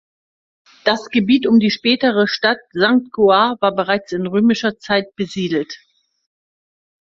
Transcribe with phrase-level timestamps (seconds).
[0.83, 5.77] Das Gebiet um die spätere Stadt Sankt Goar war bereits in römischer Zeit besiedelt.